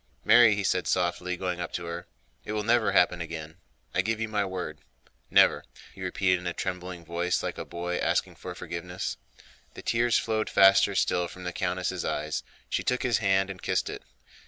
"Mary," 0.25 0.55
he 0.55 0.63
said 0.63 0.87
softly, 0.87 1.37
going 1.37 1.59
up 1.61 1.71
to 1.71 1.85
her, 1.85 2.07
"it 2.43 2.53
will 2.53 2.63
never 2.63 2.91
happen 2.91 3.21
again; 3.21 3.57
I 3.93 4.01
give 4.01 4.19
you 4.19 4.27
my 4.27 4.43
word. 4.43 4.79
Never," 5.29 5.63
he 5.93 6.01
repeated 6.01 6.39
in 6.39 6.47
a 6.47 6.53
trembling 6.53 7.05
voice 7.05 7.43
like 7.43 7.59
a 7.59 7.65
boy 7.65 7.97
asking 7.99 8.37
for 8.37 8.55
forgiveness. 8.55 9.17
The 9.75 9.83
tears 9.83 10.17
flowed 10.17 10.49
faster 10.49 10.95
still 10.95 11.27
from 11.27 11.43
the 11.43 11.53
countess' 11.53 12.03
eyes. 12.03 12.41
She 12.67 12.81
took 12.81 13.03
his 13.03 13.19
hand 13.19 13.51
and 13.51 13.61
kissed 13.61 13.91
it. 13.91 14.01